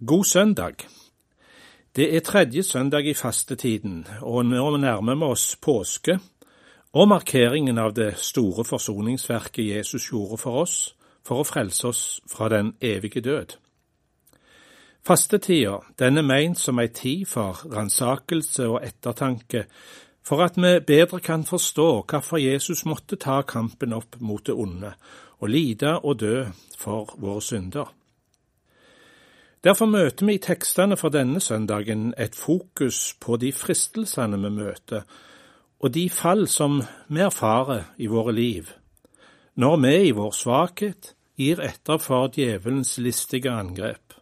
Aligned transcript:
God 0.00 0.24
søndag. 0.24 0.74
Det 1.96 2.16
er 2.16 2.20
tredje 2.20 2.62
søndag 2.62 3.06
i 3.06 3.14
fastetiden, 3.14 4.06
og 4.20 4.46
nå 4.46 4.76
nærmer 4.76 5.14
vi 5.14 5.22
oss 5.22 5.56
påske 5.62 6.18
og 6.92 7.08
markeringen 7.08 7.78
av 7.78 7.94
det 7.94 8.16
store 8.18 8.64
forsoningsverket 8.66 9.68
Jesus 9.68 10.08
gjorde 10.10 10.40
for 10.42 10.64
oss 10.64 10.96
for 11.22 11.38
å 11.38 11.46
frelse 11.46 11.86
oss 11.86 12.02
fra 12.26 12.50
den 12.50 12.74
evige 12.82 13.22
død. 13.22 13.54
Fastetida 15.06 15.78
den 15.98 16.18
er 16.18 16.26
meint 16.26 16.58
som 16.58 16.82
ei 16.82 16.90
tid 16.90 17.28
for 17.30 17.62
ransakelse 17.62 18.66
og 18.66 18.82
ettertanke, 18.82 19.68
for 20.26 20.42
at 20.42 20.58
vi 20.58 20.80
bedre 20.80 21.22
kan 21.22 21.46
forstå 21.46 21.90
hvorfor 22.02 22.42
Jesus 22.42 22.82
måtte 22.84 23.16
ta 23.16 23.42
kampen 23.46 23.94
opp 23.94 24.18
mot 24.18 24.42
det 24.42 24.58
onde 24.58 24.96
og 25.38 25.48
lide 25.48 26.00
og 26.00 26.18
dø 26.18 26.48
for 26.78 27.14
våre 27.14 27.42
synder. 27.42 27.94
Derfor 29.64 29.88
møter 29.88 30.26
vi 30.28 30.34
i 30.36 30.42
tekstene 30.44 30.96
for 31.00 31.08
denne 31.08 31.40
søndagen 31.40 32.10
et 32.20 32.34
fokus 32.36 33.14
på 33.20 33.38
de 33.40 33.48
fristelsene 33.56 34.36
vi 34.42 34.50
møter, 34.52 35.06
og 35.80 35.94
de 35.94 36.04
fall 36.12 36.44
som 36.48 36.82
vi 37.08 37.22
erfarer 37.24 37.86
i 37.96 38.10
våre 38.12 38.34
liv, 38.36 38.68
når 39.56 39.76
vi 39.86 39.94
i 40.10 40.12
vår 40.12 40.36
svakhet 40.36 41.14
gir 41.40 41.62
etter 41.64 41.96
for 41.96 42.28
djevelens 42.28 42.98
listige 43.00 43.48
angrep, 43.50 44.12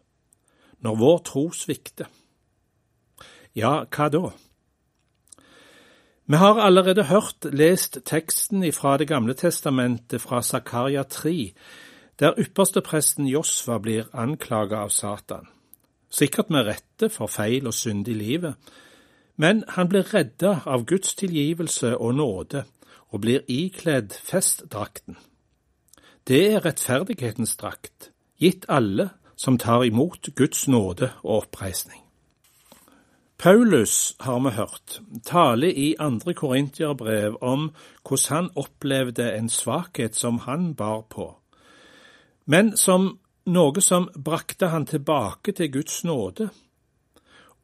når 0.79 0.99
vår 1.03 1.19
tro 1.27 1.45
svikter. 1.51 2.07
Ja, 3.59 3.83
hva 3.91 4.09
da? 4.15 4.31
Vi 6.31 6.39
har 6.39 6.61
allerede 6.63 7.11
hørt 7.11 7.51
lest 7.51 7.99
teksten 8.07 8.63
fra 8.73 8.97
Det 8.97 9.09
gamle 9.09 9.35
testamentet 9.35 10.23
fra 10.23 10.43
Zakaria 10.43 11.03
3, 11.03 11.53
der 12.23 12.39
ypperstepresten 12.39 13.27
Josfa 13.27 13.79
blir 13.79 14.05
anklaget 14.15 14.79
av 14.79 14.89
Satan. 14.95 15.49
Sikkert 16.11 16.51
med 16.55 16.69
rette 16.69 17.09
for 17.11 17.27
feil 17.27 17.67
og 17.67 17.75
synd 17.75 18.07
i 18.09 18.15
livet, 18.15 18.55
men 19.37 19.65
han 19.69 19.89
blir 19.91 20.07
redda 20.15 20.61
av 20.67 20.85
Guds 20.87 21.17
tilgivelse 21.19 21.97
og 21.99 22.15
nåde 22.15 22.63
og 23.11 23.25
blir 23.25 23.43
ikledd 23.49 24.15
festdrakten. 24.15 25.19
Det 26.29 26.45
er 26.53 26.63
rettferdighetens 26.63 27.57
drakt, 27.59 28.13
gitt 28.39 28.71
alle 28.71 29.09
som 29.35 29.59
tar 29.59 29.83
imot 29.83 30.31
Guds 30.39 30.69
nåde 30.69 31.11
og 31.25 31.43
oppreisning. 31.43 31.99
Paulus, 33.39 34.15
har 34.21 34.39
vi 34.39 34.55
hørt, 34.55 35.01
tale 35.27 35.75
i 35.75 35.97
andre 35.99 36.35
korintierbrev 36.35 37.43
om 37.43 37.73
hvordan 38.07 38.37
han 38.37 38.51
opplevde 38.55 39.33
en 39.35 39.49
svakhet 39.49 40.15
som 40.15 40.39
han 40.47 40.75
bar 40.75 41.01
på 41.11 41.33
men 42.47 42.77
som 42.77 43.19
noe 43.47 43.81
som 43.81 44.09
brakte 44.15 44.71
han 44.73 44.87
tilbake 44.87 45.53
til 45.53 45.73
Guds 45.73 46.05
nåde, 46.05 46.49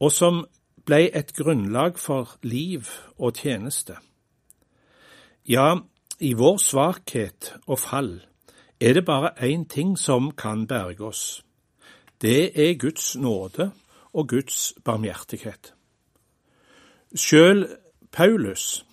og 0.00 0.12
som 0.12 0.44
ble 0.86 1.08
et 1.14 1.34
grunnlag 1.36 1.98
for 1.98 2.38
liv 2.42 2.88
og 3.18 3.36
tjeneste. 3.36 3.98
Ja, 5.48 5.76
i 6.20 6.32
vår 6.34 6.56
svakhet 6.62 7.52
og 7.66 7.78
fall 7.78 8.14
er 8.80 8.94
det 8.94 9.04
bare 9.04 9.34
én 9.42 9.66
ting 9.68 9.98
som 9.98 10.30
kan 10.30 10.66
berge 10.66 11.04
oss. 11.04 11.42
Det 12.22 12.58
er 12.58 12.78
Guds 12.78 13.16
nåde 13.16 13.70
og 14.12 14.28
Guds 14.28 14.74
barmhjertighet. 14.84 15.74
Sjøl 17.14 17.66
Paulus, 18.12 18.84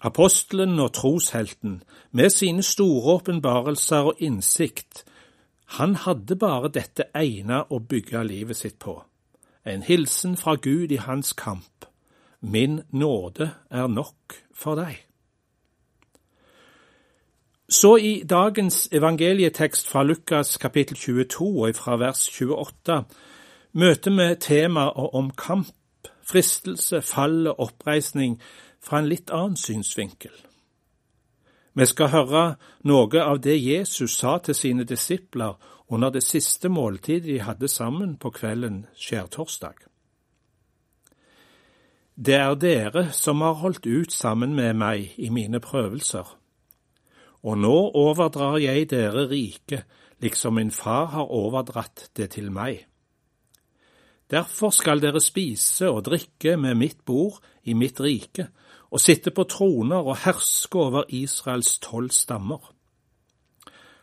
apostelen 0.00 0.78
og 0.78 0.92
troshelten, 0.92 1.82
med 2.10 2.30
sine 2.30 2.62
store 2.62 3.14
åpenbarelser 3.14 3.96
og 4.12 4.14
innsikt, 4.18 5.04
han 5.78 5.94
hadde 5.96 6.36
bare 6.36 6.68
dette 6.68 7.08
ene 7.16 7.62
å 7.72 7.78
bygge 7.80 8.20
livet 8.28 8.58
sitt 8.58 8.78
på, 8.82 8.98
en 9.64 9.84
hilsen 9.86 10.36
fra 10.36 10.56
Gud 10.60 10.92
i 10.92 11.00
hans 11.00 11.32
kamp. 11.32 11.86
Min 12.40 12.82
nåde 12.90 13.52
er 13.70 13.86
nok 13.88 14.36
for 14.52 14.76
deg. 14.76 14.98
Så 17.72 17.96
i 17.96 18.22
dagens 18.28 18.88
evangelietekst 18.92 19.88
fra 19.88 20.02
Lukas 20.04 20.58
kapittel 20.60 20.96
22 20.96 21.46
og 21.64 21.76
fra 21.78 21.96
vers 21.96 22.26
28 22.28 22.98
møter 23.72 24.16
vi 24.18 24.28
temaet 24.44 25.14
om 25.16 25.30
kamp, 25.30 26.10
fristelse, 26.20 27.00
fall 27.00 27.46
og 27.46 27.70
oppreisning 27.70 28.36
fra 28.82 29.00
en 29.00 29.08
litt 29.08 29.32
annen 29.32 29.56
synsvinkel. 29.56 30.34
Vi 31.72 31.86
skal 31.88 32.10
høre 32.12 32.42
noe 32.84 33.22
av 33.22 33.40
det 33.40 33.56
Jesus 33.56 34.18
sa 34.18 34.36
til 34.44 34.56
sine 34.56 34.84
disipler 34.84 35.56
under 35.88 36.12
det 36.12 36.22
siste 36.24 36.68
måltidet 36.68 37.30
de 37.30 37.40
hadde 37.40 37.68
sammen 37.68 38.18
på 38.20 38.32
kvelden 38.36 38.84
skjærtorsdag. 38.96 39.88
Det 42.16 42.36
er 42.36 42.54
dere 42.60 43.06
som 43.16 43.40
har 43.40 43.56
holdt 43.62 43.86
ut 43.88 44.12
sammen 44.12 44.52
med 44.54 44.76
meg 44.76 45.14
i 45.16 45.30
mine 45.32 45.60
prøvelser, 45.64 46.28
og 47.42 47.58
nå 47.58 47.76
overdrar 47.98 48.60
jeg 48.60 48.90
dere 48.92 49.24
riket, 49.30 49.86
liksom 50.22 50.60
min 50.60 50.70
far 50.70 51.08
har 51.16 51.32
overdratt 51.32 52.10
det 52.16 52.30
til 52.36 52.52
meg. 52.52 52.84
Derfor 54.30 54.70
skal 54.70 55.00
dere 55.00 55.20
spise 55.20 55.88
og 55.90 56.04
drikke 56.04 56.56
med 56.56 56.76
mitt 56.78 57.00
bord 57.04 57.40
i 57.64 57.74
mitt 57.74 58.00
rike, 58.00 58.46
og 58.92 59.00
sitte 59.00 59.32
på 59.32 59.46
troner 59.48 60.04
og 60.04 60.20
herske 60.26 60.78
over 60.78 61.08
Israels 61.08 61.78
tolv 61.80 62.12
stammer. 62.12 62.60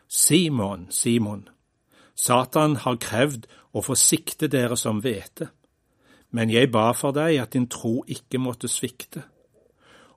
Simon, 0.08 0.88
Simon, 0.90 1.48
Satan 2.18 2.74
har 2.82 2.98
krevd 3.00 3.46
å 3.72 3.82
få 3.86 3.94
sikte 3.94 4.48
dere 4.50 4.76
som 4.76 4.98
hvete, 5.00 5.46
men 6.34 6.50
jeg 6.50 6.72
ba 6.74 6.90
for 6.94 7.14
deg 7.14 7.38
at 7.38 7.54
din 7.54 7.68
tro 7.70 8.00
ikke 8.06 8.42
måtte 8.42 8.68
svikte. 8.68 9.22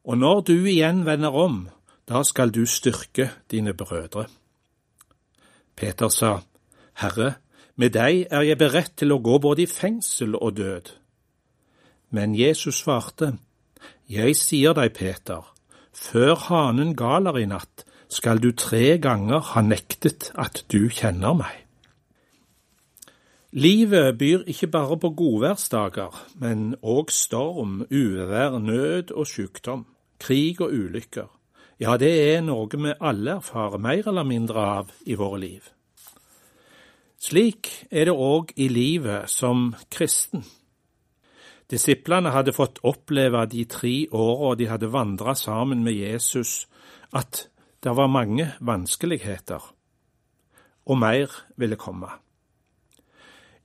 Og 0.04 0.18
når 0.18 0.42
du 0.50 0.56
igjen 0.66 1.06
vender 1.06 1.34
om, 1.38 1.68
da 2.10 2.24
skal 2.28 2.52
du 2.52 2.66
styrke 2.66 3.30
dine 3.52 3.74
brødre. 3.78 4.26
Peter 5.76 6.10
sa, 6.10 6.42
Herre, 7.00 7.36
med 7.76 7.94
deg 7.96 8.28
er 8.30 8.44
jeg 8.46 8.60
beredt 8.60 8.98
til 9.00 9.14
å 9.14 9.22
gå 9.24 9.40
både 9.42 9.64
i 9.64 9.70
fengsel 9.70 10.36
og 10.36 10.58
død. 10.58 10.92
Men 12.14 12.36
Jesus 12.38 12.84
svarte, 12.84 13.34
jeg 14.10 14.36
sier 14.38 14.76
deg, 14.78 14.94
Peter, 14.98 15.46
før 15.94 16.36
hanen 16.50 16.96
galer 16.98 17.40
i 17.42 17.48
natt, 17.50 17.86
skal 18.14 18.42
du 18.42 18.52
tre 18.52 18.98
ganger 19.02 19.42
ha 19.54 19.62
nektet 19.66 20.30
at 20.40 20.64
du 20.70 20.88
kjenner 20.94 21.38
meg. 21.38 21.64
Livet 23.54 24.18
byr 24.18 24.48
ikke 24.50 24.68
bare 24.74 24.98
på 24.98 25.12
godværsdager, 25.14 26.16
men 26.42 26.74
òg 26.82 27.12
storm, 27.14 27.84
uvær, 27.92 28.58
nød 28.58 29.14
og 29.14 29.30
sykdom, 29.30 29.86
krig 30.20 30.62
og 30.62 30.74
ulykker. 30.74 31.30
Ja, 31.82 31.98
det 32.02 32.14
er 32.34 32.42
noe 32.42 32.70
vi 32.70 32.96
alle 32.98 33.38
erfarer 33.38 33.82
mer 33.82 34.10
eller 34.10 34.26
mindre 34.26 34.66
av 34.80 34.92
i 35.06 35.18
våre 35.20 35.40
liv. 35.42 35.70
Slik 37.22 37.70
er 37.92 38.10
det 38.10 38.18
òg 38.18 38.56
i 38.58 38.68
livet 38.68 39.30
som 39.32 39.72
kristen. 39.94 40.44
Disiplene 41.72 42.34
hadde 42.34 42.54
fått 42.54 42.82
oppleve 42.84 43.46
de 43.52 43.64
tre 43.66 43.94
åra 44.12 44.56
de 44.56 44.68
hadde 44.70 44.92
vandra 44.92 45.36
sammen 45.36 45.84
med 45.84 45.96
Jesus, 45.96 46.68
at 47.14 47.48
det 47.84 47.96
var 47.96 48.08
mange 48.08 48.52
vanskeligheter, 48.60 49.64
og 50.86 50.98
mer 50.98 51.32
ville 51.58 51.76
komme. 51.76 52.12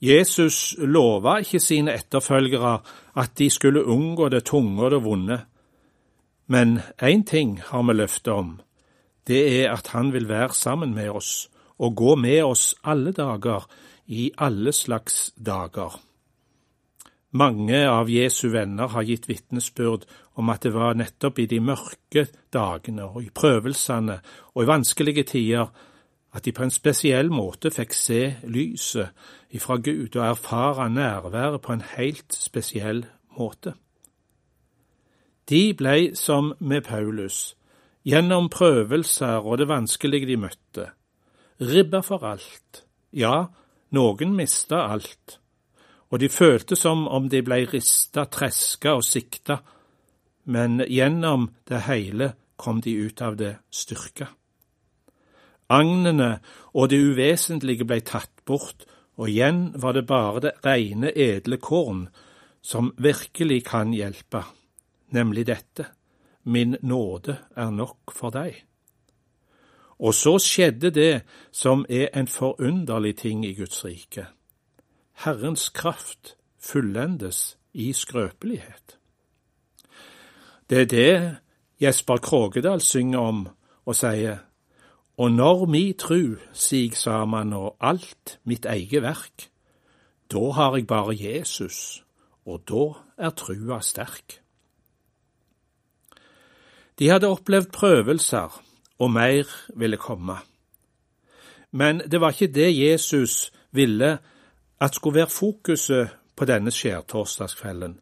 Jesus 0.00 0.76
lova 0.78 1.40
ikke 1.42 1.58
sine 1.60 1.94
etterfølgere 1.98 2.78
at 3.18 3.34
de 3.38 3.50
skulle 3.50 3.82
unngå 3.82 4.28
det 4.30 4.44
tunge 4.46 4.84
og 4.84 4.90
det 4.94 5.02
vonde, 5.04 5.40
men 6.46 6.80
én 7.02 7.24
ting 7.26 7.58
har 7.60 7.82
vi 7.82 7.92
løfte 7.92 8.32
om, 8.32 8.60
det 9.26 9.42
er 9.60 9.72
at 9.72 9.90
han 9.92 10.12
vil 10.12 10.28
være 10.28 10.54
sammen 10.54 10.94
med 10.94 11.10
oss 11.10 11.48
og 11.78 11.96
gå 11.96 12.14
med 12.16 12.42
oss 12.44 12.74
alle 12.84 13.12
dager 13.12 13.66
i 14.06 14.30
alle 14.38 14.72
slags 14.72 15.32
dager. 15.36 16.07
Mange 17.30 17.82
av 17.84 18.08
Jesu 18.08 18.48
venner 18.48 18.88
har 18.88 19.04
gitt 19.04 19.26
vitnesbyrd 19.28 20.06
om 20.40 20.48
at 20.48 20.62
det 20.64 20.70
var 20.72 20.96
nettopp 20.96 21.38
i 21.42 21.44
de 21.50 21.58
mørke 21.60 22.24
dagene 22.54 23.04
og 23.04 23.20
i 23.20 23.28
prøvelsene 23.28 24.14
og 24.54 24.62
i 24.62 24.68
vanskelige 24.70 25.26
tider 25.34 25.68
at 26.32 26.46
de 26.46 26.54
på 26.56 26.64
en 26.64 26.72
spesiell 26.72 27.28
måte 27.28 27.68
fikk 27.74 27.92
se 27.92 28.22
lyset 28.48 29.12
ifra 29.52 29.76
Gud 29.76 30.16
og 30.16 30.24
erfare 30.24 30.86
nærværet 30.88 31.60
på 31.60 31.74
en 31.74 31.84
helt 31.96 32.32
spesiell 32.32 33.02
måte. 33.36 33.74
De 35.48 35.74
blei 35.76 36.14
som 36.16 36.54
med 36.60 36.86
Paulus, 36.88 37.56
gjennom 38.08 38.48
prøvelser 38.52 39.44
og 39.44 39.60
det 39.60 39.68
vanskelige 39.68 40.28
de 40.28 40.38
møtte, 40.40 40.86
ribba 41.60 42.00
for 42.04 42.24
alt, 42.24 42.84
ja, 43.12 43.48
noen 43.92 44.32
mista 44.36 44.86
alt 44.92 45.38
og 46.08 46.20
de 46.22 46.28
følte 46.32 46.76
som 46.76 47.06
om 47.08 47.28
de 47.28 47.42
blei 47.44 47.64
rista, 47.68 48.24
treska 48.24 48.94
og 48.96 49.04
sikta, 49.04 49.58
men 50.48 50.80
gjennom 50.88 51.50
det 51.68 51.82
hele 51.88 52.32
kom 52.56 52.80
de 52.80 52.94
ut 52.96 53.22
av 53.22 53.36
det 53.36 53.54
styrka. 53.70 54.30
Agnene 55.68 56.38
og 56.72 56.88
det 56.88 57.00
uvesentlige 57.04 57.84
blei 57.84 58.00
tatt 58.00 58.32
bort, 58.48 58.86
og 59.18 59.28
igjen 59.28 59.72
var 59.76 59.96
det 59.98 60.06
bare 60.08 60.40
det 60.46 60.54
reine, 60.64 61.12
edle 61.12 61.58
korn 61.60 62.06
som 62.62 62.92
virkelig 62.96 63.64
kan 63.68 63.92
hjelpe, 63.92 64.44
nemlig 65.12 65.44
dette, 65.50 65.90
min 66.48 66.76
nåde 66.80 67.36
er 67.56 67.70
nok 67.74 68.14
for 68.14 68.32
deg. 68.32 68.56
Og 69.98 70.14
så 70.14 70.36
skjedde 70.40 70.92
det 70.94 71.12
som 71.52 71.84
er 71.90 72.08
en 72.14 72.30
forunderlig 72.30 73.16
ting 73.18 73.44
i 73.44 73.52
Guds 73.58 73.84
rike. 73.84 74.28
Herrens 75.24 75.68
kraft 75.68 76.36
fullendes 76.62 77.56
i 77.72 77.92
skrøpelighet. 77.92 78.98
Det 80.70 80.78
er 80.80 80.84
det 80.84 81.36
Jesper 81.80 82.16
Krogedal 82.16 82.80
synger 82.80 83.18
om 83.18 83.40
og 83.86 83.96
sier, 83.98 84.44
og 85.18 85.32
når 85.32 85.64
mi 85.66 85.92
tru 85.98 86.36
sig 86.52 86.94
saman 86.94 87.52
og 87.52 87.76
alt 87.80 88.38
mitt 88.44 88.66
eige 88.70 89.02
verk, 89.02 89.48
da 90.30 90.50
har 90.54 90.76
jeg 90.76 90.86
bare 90.86 91.16
Jesus, 91.18 92.04
og 92.46 92.62
da 92.68 92.84
er 93.18 93.34
trua 93.34 93.80
sterk. 93.80 94.38
De 96.98 97.08
hadde 97.10 97.26
opplevd 97.26 97.72
prøvelser, 97.74 98.62
og 98.98 99.10
mer 99.10 99.50
ville 99.74 99.96
komme. 99.96 100.38
Men 101.70 102.02
det 102.06 102.20
var 102.20 102.30
ikke 102.30 102.54
det 102.54 102.70
Jesus 102.78 103.52
ville 103.70 104.18
at 104.80 104.94
skulle 104.94 105.20
være 105.20 105.30
fokuset 105.30 106.08
på 106.36 106.44
denne 106.44 106.70
skjærtorsdagskvelden. 106.70 107.98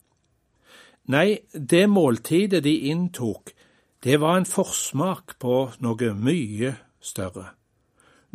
Nei, 1.09 1.39
det 1.53 1.87
måltidet 1.89 2.65
de 2.65 2.75
inntok, 2.91 3.51
det 4.05 4.21
var 4.21 4.37
en 4.37 4.47
forsmak 4.47 5.39
på 5.39 5.71
noe 5.81 6.11
mye 6.15 6.75
større. 7.01 7.47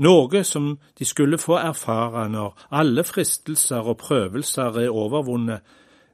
Noe 0.02 0.44
som 0.44 0.80
de 1.00 1.06
skulle 1.06 1.38
få 1.38 1.60
erfare 1.60 2.26
når 2.32 2.66
alle 2.72 3.04
fristelser 3.04 3.86
og 3.86 4.00
prøvelser 4.02 4.80
er 4.82 4.90
overvunnet, 4.90 5.62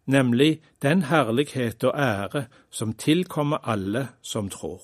nemlig 0.05 0.61
den 0.81 1.01
herlighet 1.07 1.83
og 1.83 1.93
ære 1.95 2.45
som 2.71 2.93
tilkommer 2.93 3.63
alle 3.63 4.07
som 4.21 4.49
tror. 4.49 4.81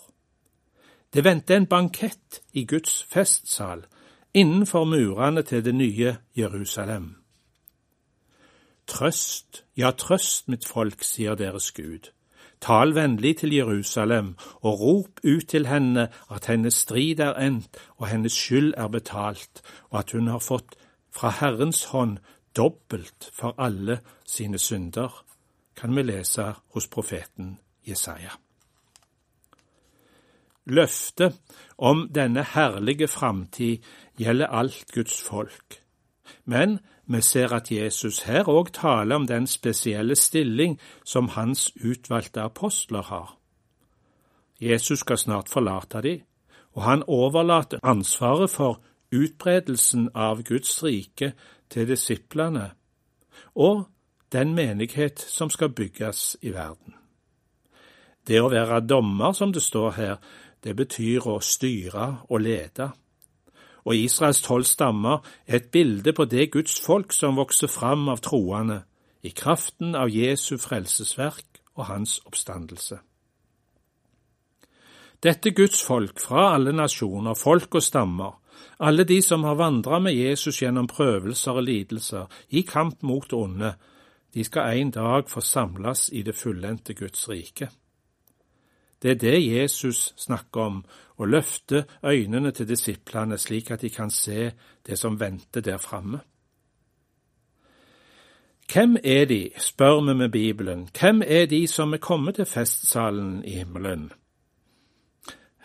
Det 1.14 1.24
vendte 1.24 1.56
en 1.56 1.66
bankett 1.66 2.42
i 2.54 2.66
Guds 2.66 3.04
festsal 3.10 3.86
innenfor 4.34 4.84
murene 4.84 5.42
til 5.42 5.66
det 5.66 5.76
nye 5.76 6.16
Jerusalem. 6.38 7.23
Trøst, 8.88 9.64
ja, 9.78 9.92
trøst 9.92 10.50
mitt 10.52 10.68
folk, 10.68 11.04
sier 11.04 11.36
deres 11.36 11.72
Gud. 11.72 12.12
Tal 12.64 12.96
vennlig 12.96 13.38
til 13.38 13.54
Jerusalem, 13.54 14.36
og 14.62 14.80
rop 14.80 15.20
ut 15.24 15.48
til 15.48 15.68
henne 15.68 16.08
at 16.32 16.46
hennes 16.48 16.74
strid 16.86 17.20
er 17.20 17.36
endt 17.36 17.80
og 17.98 18.08
hennes 18.08 18.34
skyld 18.34 18.74
er 18.78 18.88
betalt, 18.88 19.62
og 19.90 20.00
at 20.00 20.12
hun 20.12 20.28
har 20.28 20.40
fått 20.40 20.78
fra 21.12 21.30
Herrens 21.40 21.84
hånd 21.92 22.18
dobbelt 22.56 23.30
for 23.34 23.56
alle 23.58 24.00
sine 24.26 24.60
synder, 24.60 25.26
kan 25.76 25.96
vi 25.96 26.02
lese 26.02 26.54
hos 26.74 26.88
profeten 26.88 27.58
Jesaja. 27.88 28.32
Løftet 30.66 31.36
om 31.78 32.08
denne 32.16 32.46
herlige 32.54 33.08
framtid 33.08 33.84
gjelder 34.18 34.48
alt 34.48 34.86
Guds 34.94 35.22
folk. 35.22 35.82
Men 36.46 36.80
vi 37.06 37.22
ser 37.22 37.54
at 37.54 37.72
Jesus 37.72 38.24
her 38.24 38.48
òg 38.48 38.72
taler 38.74 39.16
om 39.16 39.28
den 39.28 39.48
spesielle 39.48 40.16
stilling 40.16 40.80
som 41.04 41.28
hans 41.36 41.72
utvalgte 41.84 42.42
apostler 42.42 43.02
har. 43.02 43.38
Jesus 44.62 45.00
skal 45.00 45.18
snart 45.18 45.50
forlate 45.50 46.02
dem, 46.02 46.22
og 46.74 46.84
han 46.84 47.04
overlater 47.08 47.80
ansvaret 47.84 48.50
for 48.50 48.82
utbredelsen 49.12 50.10
av 50.16 50.44
Guds 50.44 50.84
rike 50.84 51.34
til 51.70 51.88
disiplene 51.88 52.72
og 53.56 53.86
den 54.34 54.56
menighet 54.56 55.20
som 55.20 55.50
skal 55.50 55.70
bygges 55.70 56.38
i 56.42 56.54
verden. 56.54 56.96
Det 58.28 58.40
å 58.42 58.50
være 58.50 58.82
dommer, 58.88 59.34
som 59.34 59.52
det 59.54 59.62
står 59.62 59.92
her, 59.92 60.16
det 60.64 60.76
betyr 60.80 61.28
å 61.28 61.40
styre 61.44 62.24
og 62.30 62.42
lede. 62.42 62.90
Og 63.84 63.96
Israels 63.96 64.42
tolv 64.42 64.68
stammer 64.68 65.24
er 65.48 65.60
et 65.60 65.72
bilde 65.72 66.14
på 66.14 66.26
det 66.26 66.52
Guds 66.52 66.80
folk 66.86 67.12
som 67.12 67.40
vokser 67.40 67.68
fram 67.68 68.08
av 68.10 68.24
troende, 68.24 68.84
i 69.24 69.32
kraften 69.32 69.96
av 69.96 70.12
Jesu 70.12 70.58
frelsesverk 70.60 71.62
og 71.76 71.88
hans 71.88 72.20
oppstandelse. 72.28 73.00
Dette 75.24 75.54
Guds 75.56 75.80
folk 75.84 76.20
fra 76.20 76.50
alle 76.56 76.74
nasjoner, 76.76 77.36
folk 77.40 77.76
og 77.80 77.84
stammer, 77.84 78.34
alle 78.84 79.06
de 79.08 79.22
som 79.24 79.46
har 79.48 79.56
vandra 79.56 80.00
med 80.04 80.16
Jesus 80.16 80.60
gjennom 80.62 80.88
prøvelser 80.92 81.60
og 81.60 81.64
lidelser, 81.64 82.28
i 82.50 82.66
kamp 82.68 83.04
mot 83.04 83.34
onde, 83.34 83.74
de 84.34 84.44
skal 84.44 84.80
en 84.82 84.92
dag 84.92 85.30
få 85.30 85.42
samles 85.42 86.10
i 86.12 86.24
det 86.28 86.36
fullendte 86.36 86.94
Guds 86.98 87.30
rike. 87.30 87.70
Det 89.04 89.12
er 89.12 89.16
det 89.20 89.40
Jesus 89.44 90.14
snakker 90.18 90.62
om, 90.62 90.84
å 91.20 91.28
løfte 91.30 91.84
øynene 92.04 92.52
til 92.56 92.68
disiplene 92.68 93.38
slik 93.38 93.70
at 93.72 93.84
de 93.84 93.90
kan 93.94 94.10
se 94.10 94.54
det 94.88 94.98
som 95.00 95.20
venter 95.20 95.62
der 95.62 95.78
framme. 95.78 96.24
Hvem 98.72 98.96
er 99.04 99.26
de, 99.26 99.50
spør 99.60 100.00
vi 100.08 100.14
med 100.14 100.30
Bibelen, 100.32 100.88
hvem 101.00 101.22
er 101.28 101.46
de 101.46 101.68
som 101.68 101.94
er 101.94 102.02
kommet 102.02 102.40
til 102.40 102.48
festsalen 102.50 103.44
i 103.46 103.60
himmelen? 103.60 104.12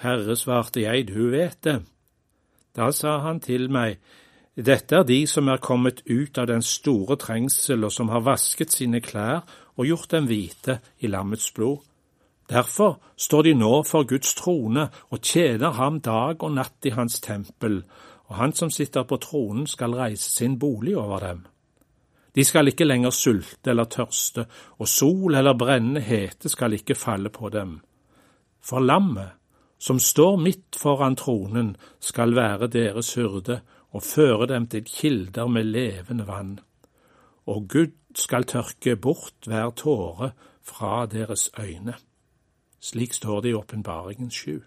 Herre, 0.03 0.37
svarte 0.37 0.83
jeg, 0.83 1.09
du 1.09 1.31
vet 1.31 1.63
det. 1.65 1.79
Da 2.77 2.91
sa 2.93 3.19
han 3.25 3.41
til 3.41 3.71
meg, 3.73 3.97
dette 4.55 4.97
er 5.01 5.07
de 5.07 5.23
som 5.31 5.49
er 5.49 5.63
kommet 5.63 6.03
ut 6.11 6.39
av 6.39 6.51
den 6.51 6.63
store 6.63 7.17
trengsel 7.17 7.87
og 7.87 7.95
som 7.95 8.11
har 8.13 8.27
vasket 8.27 8.75
sine 8.75 9.01
klær 9.01 9.47
og 9.79 9.87
gjort 9.87 10.11
dem 10.11 10.27
hvite 10.27 10.81
i 10.99 11.11
lammets 11.11 11.53
blod. 11.55 11.88
Derfor 12.49 12.99
står 13.17 13.43
de 13.43 13.55
nå 13.55 13.83
for 13.85 14.09
Guds 14.09 14.35
trone 14.35 14.89
og 15.11 15.21
tjener 15.21 15.77
ham 15.77 16.01
dag 16.01 16.43
og 16.43 16.55
natt 16.57 16.87
i 16.89 16.95
hans 16.97 17.21
tempel, 17.21 17.83
og 18.29 18.37
han 18.37 18.55
som 18.57 18.71
sitter 18.73 19.05
på 19.09 19.19
tronen 19.21 19.67
skal 19.69 19.97
reise 19.97 20.31
sin 20.31 20.59
bolig 20.59 20.97
over 20.97 21.21
dem. 21.25 21.45
De 22.35 22.45
skal 22.45 22.71
ikke 22.71 22.87
lenger 22.87 23.13
sulte 23.13 23.73
eller 23.73 23.89
tørste, 23.91 24.47
og 24.79 24.89
sol 24.89 25.35
eller 25.35 25.57
brennende 25.59 26.01
hete 26.05 26.49
skal 26.49 26.77
ikke 26.77 26.97
falle 26.97 27.33
på 27.35 27.51
dem. 27.53 27.79
For 28.65 28.81
lammet, 28.81 29.35
som 29.79 29.99
står 29.99 30.37
midt 30.41 30.77
foran 30.77 31.17
tronen, 31.17 31.77
skal 32.01 32.35
være 32.37 32.69
deres 32.73 33.15
hyrde 33.15 33.61
og 33.93 34.03
føre 34.03 34.47
dem 34.47 34.67
til 34.67 34.85
kilder 34.85 35.49
med 35.49 35.69
levende 35.69 36.27
vann. 36.27 36.59
Og 37.47 37.69
Gud 37.69 37.95
skal 38.15 38.45
tørke 38.45 38.97
bort 38.97 39.47
hver 39.47 39.71
tåre 39.71 40.33
fra 40.63 41.07
deres 41.07 41.51
øyne. 41.59 41.95
Slik 42.81 43.13
står 43.13 43.41
det 43.41 43.51
i 43.51 43.55
Åpenbaringen 43.59 44.31
7. 44.31 44.61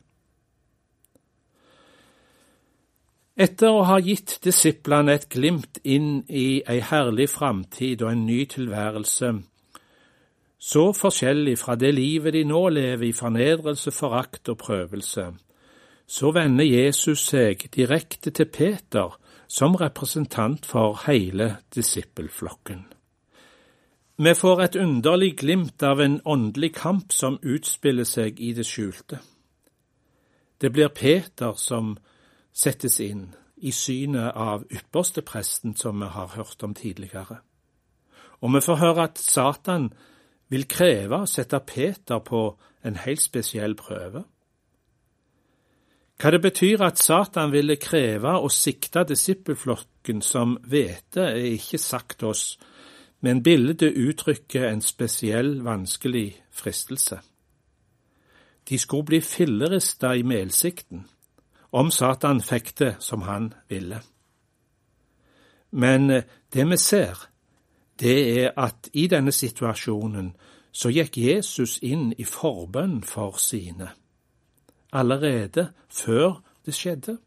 Etter 3.41 3.71
å 3.71 3.85
ha 3.87 3.97
gitt 4.03 4.35
disiplene 4.43 5.15
et 5.15 5.29
glimt 5.31 5.79
inn 5.87 6.19
i 6.27 6.61
ei 6.67 6.81
herlig 6.83 7.29
framtid 7.31 8.03
og 8.03 8.11
en 8.11 8.25
ny 8.27 8.43
tilværelse, 8.51 9.31
så 10.61 10.83
forskjellig 10.93 11.55
fra 11.57 11.73
det 11.79 11.93
livet 11.95 12.35
de 12.35 12.43
nå 12.45 12.67
lever 12.69 13.07
i 13.07 13.15
fornedrelse, 13.17 13.91
forakt 13.95 14.51
og 14.51 14.59
prøvelse, 14.61 15.25
så 16.05 16.31
vender 16.35 16.67
Jesus 16.67 17.23
seg 17.31 17.65
direkte 17.73 18.35
til 18.35 18.51
Peter 18.51 19.15
som 19.47 19.75
representant 19.79 20.67
for 20.67 20.99
hele 21.07 21.55
disippelflokken. 21.73 22.83
Vi 24.21 24.33
får 24.37 24.59
et 24.61 24.75
underlig 24.75 25.37
glimt 25.39 25.81
av 25.83 26.01
en 26.01 26.19
åndelig 26.25 26.75
kamp 26.77 27.13
som 27.13 27.39
utspiller 27.41 28.05
seg 28.05 28.37
i 28.37 28.51
det 28.53 28.67
skjulte. 28.69 29.17
Det 30.61 30.69
blir 30.69 30.91
Peter 30.93 31.55
som 31.57 31.95
settes 32.53 32.99
inn 33.01 33.31
i 33.57 33.73
synet 33.73 34.35
av 34.37 34.67
ypperstepresten, 34.69 35.73
som 35.75 36.03
vi 36.03 36.09
har 36.13 36.35
hørt 36.35 36.61
om 36.61 36.75
tidligere. 36.77 37.39
Og 38.45 38.53
vi 38.53 38.61
får 38.61 38.81
høre 38.83 39.07
at 39.09 39.17
Satan 39.17 39.89
vil 40.53 40.67
kreve 40.69 41.23
å 41.23 41.29
sette 41.29 41.57
Peter 41.65 42.21
på 42.21 42.43
en 42.85 43.01
helt 43.01 43.25
spesiell 43.25 43.73
prøve. 43.79 44.21
Hva 46.21 46.29
det 46.29 46.43
betyr 46.43 46.83
at 46.85 47.01
Satan 47.01 47.49
ville 47.49 47.81
kreve 47.81 48.37
å 48.37 48.53
sikte 48.53 49.01
disippelflokken 49.09 50.21
som 50.21 50.59
hvete, 50.61 51.25
er 51.31 51.55
ikke 51.55 51.81
sagt 51.81 52.21
oss, 52.21 52.59
men 53.21 53.43
bildet 53.43 53.81
uttrykker 53.81 54.67
en 54.69 54.81
spesiell 54.81 55.63
vanskelig 55.63 56.41
fristelse. 56.51 57.19
De 58.69 58.77
skulle 58.77 59.05
bli 59.05 59.21
fillerista 59.21 60.15
i 60.15 60.23
melsikten 60.23 61.05
om 61.71 61.91
Satan 61.91 62.41
fikk 62.41 62.73
det 62.79 62.95
som 62.99 63.21
han 63.21 63.53
ville. 63.69 64.01
Men 65.71 66.09
eh, 66.09 66.23
det 66.53 66.69
vi 66.69 66.77
ser, 66.77 67.27
det 67.99 68.43
er 68.43 68.51
at 68.57 68.89
i 68.93 69.07
denne 69.07 69.31
situasjonen 69.31 70.33
så 70.71 70.89
gikk 70.89 71.17
Jesus 71.17 71.79
inn 71.83 72.11
i 72.17 72.25
forbønn 72.27 73.01
for 73.03 73.37
sine, 73.39 73.91
allerede 74.91 75.71
før 75.89 76.41
det 76.65 76.75
skjedde. 76.75 77.17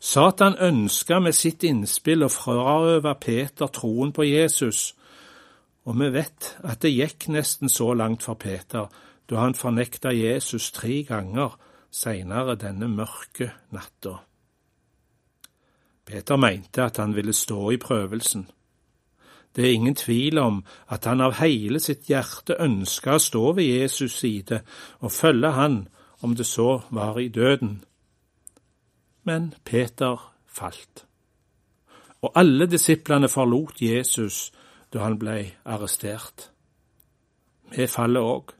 Satan 0.00 0.56
ønska 0.56 1.18
med 1.20 1.36
sitt 1.36 1.64
innspill 1.68 2.24
å 2.24 2.32
frarøve 2.32 3.12
Peter 3.20 3.68
troen 3.68 4.14
på 4.16 4.24
Jesus, 4.24 4.94
og 5.84 5.98
vi 6.00 6.08
vet 6.14 6.54
at 6.64 6.80
det 6.80 6.94
gikk 6.94 7.26
nesten 7.28 7.68
så 7.68 7.92
langt 7.92 8.24
for 8.24 8.40
Peter 8.40 8.88
da 9.30 9.42
han 9.44 9.54
fornekta 9.54 10.14
Jesus 10.16 10.70
tre 10.72 11.02
ganger 11.04 11.52
seinere 11.92 12.56
denne 12.56 12.88
mørke 12.88 13.50
natta. 13.76 14.16
Peter 16.08 16.40
mente 16.40 16.82
at 16.82 16.96
han 16.96 17.12
ville 17.14 17.36
stå 17.36 17.70
i 17.70 17.78
prøvelsen. 17.78 18.48
Det 19.56 19.66
er 19.66 19.76
ingen 19.76 19.94
tvil 19.94 20.38
om 20.38 20.62
at 20.88 21.04
han 21.04 21.20
av 21.20 21.36
hele 21.42 21.80
sitt 21.82 22.08
hjerte 22.08 22.56
ønska 22.56 23.18
å 23.18 23.22
stå 23.22 23.44
ved 23.58 23.68
Jesus' 23.68 24.16
side 24.22 24.62
og 25.00 25.12
følge 25.12 25.52
han, 25.54 25.78
om 26.22 26.34
det 26.36 26.46
så 26.46 26.82
var 26.90 27.18
i 27.20 27.28
døden. 27.28 27.82
Men 29.30 29.54
Peter 29.64 30.32
falt. 30.46 31.06
Og 32.22 32.32
alle 32.34 32.66
disiplene 32.66 33.28
forlot 33.30 33.78
Jesus 33.82 34.48
da 34.90 35.04
han 35.04 35.18
ble 35.20 35.36
arrestert. 35.64 36.48
Vi 37.70 37.86
faller 37.86 38.26
òg. 38.26 38.50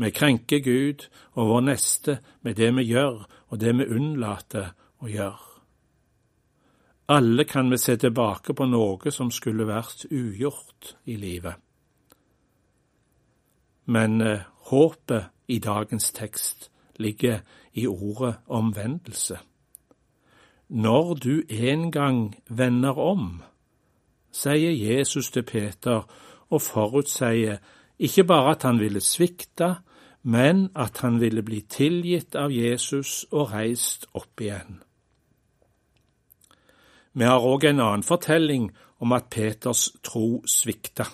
Vi 0.00 0.10
krenker 0.16 0.62
Gud 0.64 1.04
og 1.36 1.50
vår 1.50 1.66
neste 1.66 2.14
med 2.40 2.56
det 2.56 2.70
vi 2.78 2.86
gjør 2.88 3.26
og 3.50 3.60
det 3.60 3.74
vi 3.76 3.88
unnlater 3.92 4.70
å 5.04 5.10
gjøre. 5.10 5.48
Alle 7.12 7.44
kan 7.44 7.68
vi 7.68 7.76
se 7.82 7.98
tilbake 8.00 8.54
på 8.56 8.68
noe 8.70 9.12
som 9.12 9.32
skulle 9.34 9.68
vært 9.68 10.06
ugjort 10.08 10.94
i 11.10 11.18
livet. 11.20 11.58
Men 13.90 14.20
eh, 14.22 14.48
håpet 14.70 15.52
i 15.52 15.58
dagens 15.58 16.12
tekst 16.16 16.70
ligger 17.02 17.42
i 17.74 17.86
ordet 17.90 18.36
omvendelse. 18.46 19.40
Når 20.70 21.14
du 21.14 21.42
en 21.48 21.90
gang 21.90 22.36
vender 22.48 22.98
om, 22.98 23.42
sier 24.30 24.70
Jesus 24.70 25.30
til 25.34 25.42
Peter 25.42 26.04
og 26.46 26.62
forutsier 26.62 27.56
ikke 27.98 28.24
bare 28.24 28.52
at 28.54 28.62
han 28.62 28.78
ville 28.78 29.00
svikte, 29.02 29.74
men 30.22 30.68
at 30.78 31.00
han 31.02 31.18
ville 31.20 31.42
bli 31.42 31.64
tilgitt 31.66 32.36
av 32.38 32.52
Jesus 32.54 33.24
og 33.32 33.50
reist 33.50 34.06
opp 34.14 34.40
igjen. 34.40 34.78
Vi 37.18 37.26
har 37.26 37.42
òg 37.42 37.66
en 37.66 37.82
annen 37.82 38.06
fortelling 38.06 38.68
om 39.02 39.16
at 39.16 39.26
Peters 39.26 39.88
tro 40.06 40.44
svikta. 40.46 41.08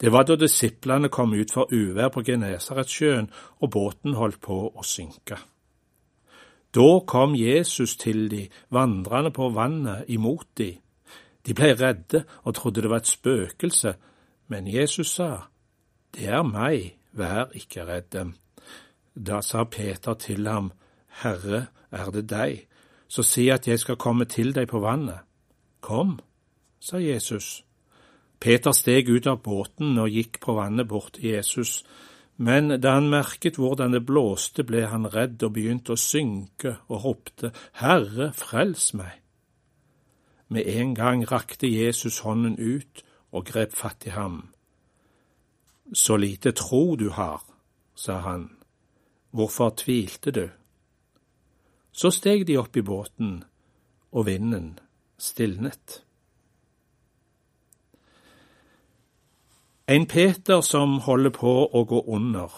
Det 0.00 0.12
var 0.12 0.26
da 0.28 0.36
disiplene 0.36 1.08
kom 1.08 1.32
ut 1.32 1.52
for 1.54 1.72
uvær 1.72 2.12
på 2.12 2.26
Genesaretsjøen 2.28 3.30
og 3.60 3.72
båten 3.72 4.20
holdt 4.20 4.40
på 4.44 4.60
å 4.68 4.84
synke. 4.84 5.40
Da 6.74 7.00
kom 7.06 7.34
Jesus 7.34 7.96
til 7.96 8.28
de 8.30 8.48
vandrende 8.70 9.30
på 9.30 9.48
vannet 9.54 10.04
imot 10.08 10.46
de. 10.58 10.76
De 11.46 11.54
ble 11.54 11.72
redde 11.74 12.24
og 12.44 12.54
trodde 12.54 12.82
det 12.82 12.90
var 12.90 13.02
et 13.02 13.10
spøkelse, 13.10 13.94
men 14.48 14.66
Jesus 14.66 15.14
sa, 15.16 15.50
Det 16.14 16.26
er 16.26 16.42
meg, 16.42 16.96
vær 17.12 17.50
ikke 17.54 17.86
redde. 17.86 18.32
Da 19.14 19.40
sa 19.42 19.64
Peter 19.64 20.14
til 20.14 20.46
ham, 20.46 20.72
Herre, 21.22 21.66
er 21.90 22.10
det 22.10 22.28
deg? 22.30 22.66
så 23.10 23.22
si 23.26 23.48
at 23.50 23.66
jeg 23.68 23.78
skal 23.82 23.98
komme 23.98 24.24
til 24.30 24.54
deg 24.54 24.68
på 24.70 24.78
vannet. 24.82 25.26
Kom, 25.82 26.18
sa 26.78 27.00
Jesus. 27.02 27.64
Peter 28.40 28.72
steg 28.72 29.10
ut 29.10 29.26
av 29.26 29.40
båten 29.42 29.98
og 29.98 30.12
gikk 30.14 30.38
på 30.44 30.54
vannet 30.56 30.88
bort 30.88 31.16
til 31.18 31.34
Jesus, 31.34 31.82
men 32.40 32.72
da 32.80 32.94
han 32.96 33.10
merket 33.12 33.58
hvordan 33.60 33.92
det 33.92 34.06
blåste, 34.08 34.64
ble 34.64 34.86
han 34.88 35.04
redd 35.12 35.42
og 35.44 35.52
begynte 35.58 35.92
å 35.92 36.00
synke 36.00 36.78
og 36.88 37.04
ropte, 37.04 37.50
Herre, 37.82 38.30
frels 38.32 38.94
meg! 38.96 39.18
Med 40.48 40.66
en 40.66 40.94
gang 40.96 41.26
rakte 41.28 41.68
Jesus 41.68 42.22
hånden 42.24 42.56
ut 42.56 43.04
og 43.30 43.44
grep 43.46 43.76
fatt 43.76 44.08
i 44.08 44.14
ham. 44.16 44.40
Så 45.92 46.16
lite 46.16 46.54
tro 46.56 46.96
du 46.96 47.10
har, 47.14 47.44
sa 47.94 48.18
han, 48.24 48.48
hvorfor 49.36 49.76
tvilte 49.76 50.32
du? 50.34 50.46
Så 51.92 52.10
steg 52.14 52.46
de 52.48 52.56
opp 52.58 52.76
i 52.76 52.86
båten, 52.86 53.42
og 54.10 54.26
vinden 54.26 54.78
stilnet. 55.20 56.00
En 59.90 60.06
Peter 60.06 60.60
som 60.60 61.00
holder 61.02 61.32
på 61.34 61.52
å 61.74 61.80
gå 61.82 61.98
under, 62.14 62.52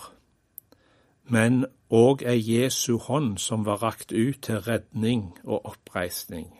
men 1.33 1.62
òg 1.89 2.21
ei 2.29 2.37
Jesu 2.45 2.99
hånd 3.01 3.39
som 3.41 3.62
var 3.65 3.79
rakt 3.81 4.11
ut 4.12 4.43
til 4.45 4.61
redning 4.61 5.31
og 5.41 5.71
oppreisning. 5.71 6.51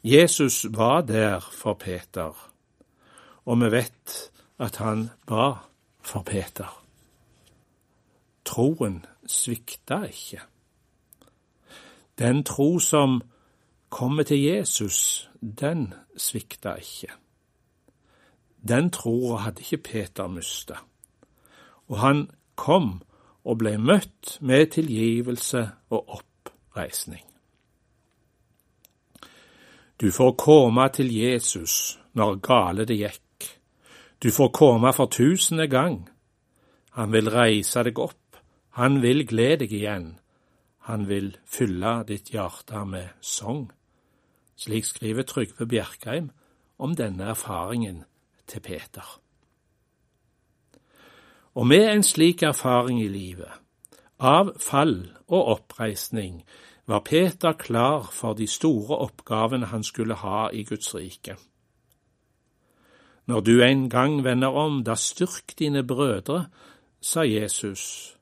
Jesus 0.00 0.64
var 0.72 1.04
der 1.04 1.44
for 1.44 1.76
Peter, 1.76 2.32
og 3.44 3.60
vi 3.60 3.68
vet 3.74 4.14
at 4.56 4.80
han 4.80 5.10
ba 5.28 5.50
for 6.00 6.24
Peter. 6.24 6.72
Troen 8.48 9.02
svikta 9.28 10.06
ikke. 10.08 10.46
Den 12.16 12.40
tro 12.40 12.78
som 12.78 13.20
kommer 13.90 14.24
til 14.24 14.40
Jesus, 14.40 15.28
den 15.42 15.92
svikta 16.16 16.78
ikke. 16.80 17.12
Den 18.68 18.90
troa 18.90 19.40
hadde 19.42 19.64
ikke 19.64 19.82
Peter 19.82 20.26
mista, 20.30 20.78
og 21.88 21.98
han 21.98 22.30
kom 22.54 23.02
og 23.42 23.58
ble 23.58 23.74
møtt 23.78 24.36
med 24.40 24.70
tilgivelse 24.76 25.64
og 25.90 26.18
oppreisning. 26.18 27.24
Du 29.98 30.10
får 30.10 30.32
komme 30.38 30.88
til 30.94 31.10
Jesus 31.14 31.98
når 32.14 32.38
gale 32.42 32.86
det 32.86 32.98
gikk. 32.98 33.48
Du 34.22 34.30
får 34.30 34.48
komme 34.54 34.92
for 34.94 35.10
tusende 35.10 35.66
gang. 35.66 36.08
Han 36.94 37.12
vil 37.12 37.30
reise 37.30 37.82
deg 37.82 37.98
opp, 37.98 38.38
han 38.78 39.02
vil 39.02 39.26
glede 39.26 39.64
deg 39.64 39.74
igjen. 39.74 40.08
Han 40.86 41.08
vil 41.08 41.36
fylle 41.46 42.02
ditt 42.06 42.30
hjerte 42.34 42.84
med 42.86 43.10
sang. 43.20 43.70
Slik 44.56 44.86
skriver 44.86 45.22
Trygve 45.22 45.66
Bjerkreim 45.66 46.30
om 46.78 46.94
denne 46.98 47.30
erfaringen 47.34 48.02
til 48.52 48.60
Peter. 48.60 49.06
Og 51.54 51.66
med 51.66 51.88
en 51.88 52.04
slik 52.04 52.42
erfaring 52.42 53.00
i 53.02 53.08
livet, 53.08 53.50
av 54.20 54.52
fall 54.60 54.98
og 55.26 55.48
oppreisning, 55.56 56.42
var 56.86 57.04
Peter 57.06 57.52
klar 57.52 58.08
for 58.12 58.36
de 58.38 58.46
store 58.46 58.98
oppgavene 59.04 59.66
han 59.72 59.84
skulle 59.84 60.14
ha 60.20 60.48
i 60.52 60.64
Guds 60.64 60.94
rike. 60.94 61.36
Når 63.26 63.40
du 63.40 63.60
en 63.62 63.88
gang 63.90 64.24
vender 64.24 64.48
om, 64.48 64.82
da 64.84 64.94
styrk 64.94 65.54
dine 65.58 65.86
brødre, 65.86 66.46
sa 67.00 67.22
Jesus 67.26 68.16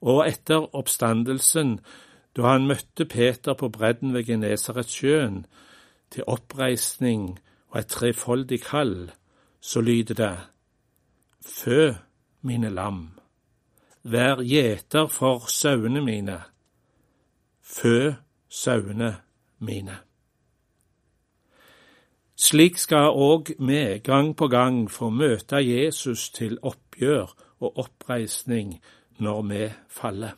og 0.00 0.28
etter 0.28 0.68
oppstandelsen, 0.78 1.78
da 2.36 2.52
han 2.52 2.68
møtte 2.70 3.04
Peter 3.04 3.56
på 3.58 3.68
bredden 3.68 4.14
ved 4.14 4.28
Genesaretsjøen, 4.28 5.46
til 6.10 6.24
oppreisning 6.26 7.38
og 7.68 7.80
et 7.80 7.90
trefoldig 7.92 8.60
kall, 8.62 9.10
så 9.60 9.80
lyder 9.80 10.14
det 10.14 10.36
Fø 11.44 11.94
mine 12.40 12.70
lam, 12.70 13.18
vær 14.02 14.42
gjeter 14.42 15.06
for 15.06 15.46
sauene 15.50 16.02
mine, 16.04 16.40
fø 17.62 18.12
sauene 18.48 19.16
mine. 19.58 19.98
Slik 22.38 22.78
skal 22.78 23.10
òg 23.10 23.50
vi 23.58 23.98
gang 23.98 24.36
på 24.36 24.46
gang 24.48 24.84
få 24.90 25.10
møte 25.10 25.58
Jesus 25.58 26.30
til 26.30 26.58
oppgjør 26.62 27.32
og 27.60 27.80
oppreisning 27.82 28.76
når 29.18 29.42
vi 29.42 29.64
faller. 29.88 30.36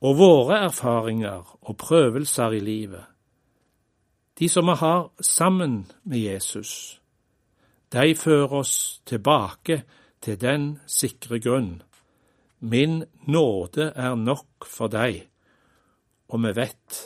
Og 0.00 0.16
våre 0.16 0.62
erfaringer 0.64 1.58
og 1.60 1.76
prøvelser 1.76 2.54
i 2.56 2.60
livet, 2.60 3.04
de 4.38 4.48
som 4.48 4.70
vi 4.70 4.78
har 4.78 5.10
sammen 5.20 5.90
med 6.04 6.18
Jesus, 6.18 6.99
de 7.90 8.14
fører 8.14 8.52
oss 8.60 8.74
tilbake 9.08 9.82
til 10.22 10.38
den 10.40 10.66
sikre 10.86 11.40
grunn. 11.42 11.80
Min 12.60 13.02
nåde 13.26 13.90
er 13.96 14.14
nok 14.14 14.68
for 14.68 14.92
deg, 14.92 15.24
og 16.28 16.44
vi 16.44 16.54
vet 16.60 17.00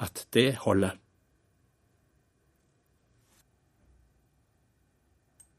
at 0.00 0.26
det 0.32 0.54
holder. 0.64 0.99